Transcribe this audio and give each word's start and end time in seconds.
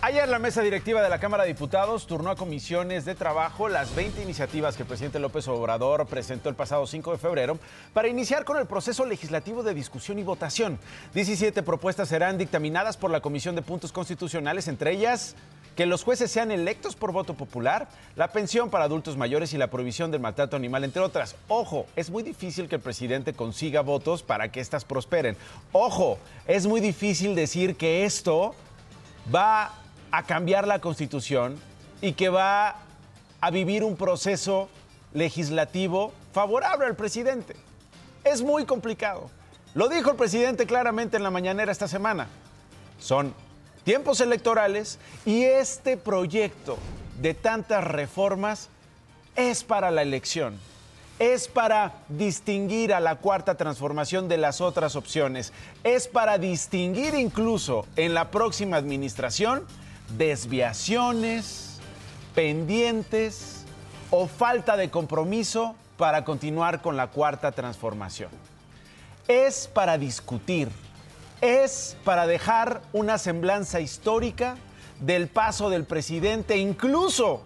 Ayer 0.00 0.28
la 0.28 0.38
mesa 0.38 0.62
directiva 0.62 1.02
de 1.02 1.08
la 1.08 1.18
Cámara 1.18 1.42
de 1.42 1.48
Diputados 1.48 2.06
turnó 2.06 2.30
a 2.30 2.36
comisiones 2.36 3.04
de 3.04 3.16
trabajo 3.16 3.68
las 3.68 3.96
20 3.96 4.22
iniciativas 4.22 4.76
que 4.76 4.82
el 4.84 4.88
presidente 4.88 5.18
López 5.18 5.48
Obrador 5.48 6.06
presentó 6.06 6.48
el 6.48 6.54
pasado 6.54 6.86
5 6.86 7.10
de 7.10 7.18
febrero 7.18 7.58
para 7.92 8.06
iniciar 8.06 8.44
con 8.44 8.58
el 8.58 8.66
proceso 8.66 9.04
legislativo 9.04 9.64
de 9.64 9.74
discusión 9.74 10.20
y 10.20 10.22
votación. 10.22 10.78
17 11.14 11.64
propuestas 11.64 12.10
serán 12.10 12.38
dictaminadas 12.38 12.96
por 12.96 13.10
la 13.10 13.20
Comisión 13.20 13.56
de 13.56 13.62
Puntos 13.62 13.90
Constitucionales, 13.90 14.68
entre 14.68 14.92
ellas 14.92 15.34
que 15.74 15.84
los 15.84 16.04
jueces 16.04 16.30
sean 16.30 16.52
electos 16.52 16.94
por 16.94 17.10
voto 17.10 17.34
popular, 17.34 17.88
la 18.14 18.30
pensión 18.30 18.70
para 18.70 18.84
adultos 18.84 19.16
mayores 19.16 19.52
y 19.52 19.58
la 19.58 19.66
prohibición 19.66 20.12
del 20.12 20.20
maltrato 20.20 20.54
animal, 20.54 20.84
entre 20.84 21.02
otras. 21.02 21.34
Ojo, 21.48 21.86
es 21.96 22.08
muy 22.08 22.22
difícil 22.22 22.68
que 22.68 22.76
el 22.76 22.80
presidente 22.80 23.32
consiga 23.32 23.80
votos 23.80 24.22
para 24.22 24.52
que 24.52 24.60
éstas 24.60 24.84
prosperen. 24.84 25.36
Ojo, 25.72 26.18
es 26.46 26.68
muy 26.68 26.80
difícil 26.80 27.34
decir 27.34 27.74
que 27.76 28.04
esto 28.04 28.54
va 29.34 29.72
a 30.10 30.22
cambiar 30.24 30.66
la 30.66 30.80
constitución 30.80 31.56
y 32.00 32.12
que 32.12 32.28
va 32.28 32.76
a 33.40 33.50
vivir 33.50 33.84
un 33.84 33.96
proceso 33.96 34.68
legislativo 35.12 36.12
favorable 36.32 36.86
al 36.86 36.96
presidente. 36.96 37.54
Es 38.24 38.42
muy 38.42 38.64
complicado. 38.64 39.30
Lo 39.74 39.88
dijo 39.88 40.10
el 40.10 40.16
presidente 40.16 40.66
claramente 40.66 41.16
en 41.16 41.22
la 41.22 41.30
mañanera 41.30 41.72
esta 41.72 41.88
semana. 41.88 42.28
Son 42.98 43.34
tiempos 43.84 44.20
electorales 44.20 44.98
y 45.24 45.44
este 45.44 45.96
proyecto 45.96 46.78
de 47.20 47.34
tantas 47.34 47.84
reformas 47.84 48.68
es 49.36 49.64
para 49.64 49.90
la 49.90 50.02
elección. 50.02 50.58
Es 51.18 51.48
para 51.48 51.94
distinguir 52.08 52.94
a 52.94 53.00
la 53.00 53.16
cuarta 53.16 53.56
transformación 53.56 54.28
de 54.28 54.36
las 54.36 54.60
otras 54.60 54.94
opciones. 54.94 55.52
Es 55.82 56.06
para 56.06 56.38
distinguir 56.38 57.14
incluso 57.14 57.86
en 57.96 58.14
la 58.14 58.30
próxima 58.30 58.76
administración 58.76 59.64
desviaciones, 60.16 61.78
pendientes 62.34 63.64
o 64.10 64.26
falta 64.26 64.76
de 64.76 64.90
compromiso 64.90 65.74
para 65.96 66.24
continuar 66.24 66.80
con 66.80 66.96
la 66.96 67.08
cuarta 67.08 67.52
transformación. 67.52 68.30
Es 69.26 69.66
para 69.66 69.98
discutir, 69.98 70.68
es 71.40 71.96
para 72.04 72.26
dejar 72.26 72.80
una 72.92 73.18
semblanza 73.18 73.80
histórica 73.80 74.56
del 75.00 75.28
paso 75.28 75.68
del 75.68 75.84
presidente, 75.84 76.56
incluso 76.56 77.42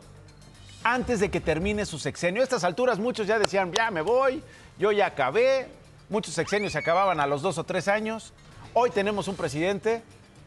antes 0.85 1.21
de 1.21 1.31
que 1.31 1.41
termine 1.41 1.87
su 1.87 1.99
sexenio. 1.99 2.43
A 2.43 2.45
estas 2.45 2.65
alturas 2.65 2.99
muchos 2.99 3.27
ya 3.27 3.39
decían, 3.39 3.73
ya 3.73 3.91
me 3.91 4.03
voy, 4.03 4.43
yo 4.79 4.93
ya 4.93 5.07
acabé, 5.07 5.69
muchos 6.09 6.35
sexenios 6.35 6.73
se 6.73 6.79
acababan 6.79 7.21
a 7.21 7.27
los 7.27 7.43
dos 7.43 7.59
o 7.59 7.65
tres 7.65 7.89
años. 7.89 8.33
Hoy 8.75 8.91
tenemos 8.91 9.29
un 9.29 9.37
presidente 9.37 10.03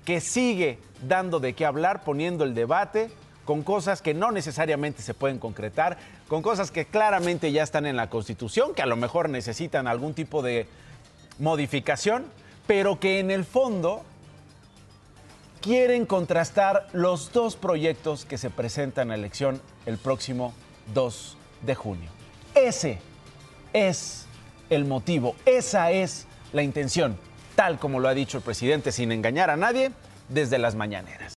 que 0.05 0.21
sigue 0.21 0.77
dando 1.05 1.39
de 1.39 1.53
qué 1.53 1.65
hablar, 1.65 2.03
poniendo 2.03 2.43
el 2.43 2.53
debate 2.53 3.09
con 3.43 3.61
cosas 3.61 4.01
que 4.01 4.13
no 4.13 4.31
necesariamente 4.31 5.01
se 5.01 5.13
pueden 5.13 5.37
concretar, 5.37 5.97
con 6.27 6.41
cosas 6.41 6.71
que 6.71 6.85
claramente 6.85 7.51
ya 7.51 7.63
están 7.63 7.85
en 7.85 7.95
la 7.95 8.09
Constitución, 8.09 8.73
que 8.73 8.81
a 8.81 8.87
lo 8.87 8.95
mejor 8.95 9.29
necesitan 9.29 9.87
algún 9.87 10.13
tipo 10.13 10.41
de 10.41 10.67
modificación, 11.37 12.25
pero 12.65 12.99
que 12.99 13.19
en 13.19 13.29
el 13.29 13.45
fondo 13.45 14.03
quieren 15.61 16.05
contrastar 16.05 16.87
los 16.91 17.31
dos 17.31 17.55
proyectos 17.55 18.25
que 18.25 18.37
se 18.37 18.49
presentan 18.49 19.11
a 19.11 19.15
elección 19.15 19.61
el 19.85 19.97
próximo 19.97 20.53
2 20.93 21.37
de 21.61 21.75
junio. 21.75 22.09
Ese 22.55 22.99
es 23.73 24.25
el 24.69 24.85
motivo, 24.85 25.35
esa 25.45 25.91
es 25.91 26.25
la 26.51 26.63
intención 26.63 27.17
tal 27.55 27.79
como 27.79 27.99
lo 27.99 28.07
ha 28.07 28.13
dicho 28.13 28.37
el 28.37 28.43
presidente 28.43 28.91
sin 28.91 29.11
engañar 29.11 29.49
a 29.49 29.57
nadie 29.57 29.91
desde 30.29 30.57
las 30.57 30.75
mañaneras. 30.75 31.33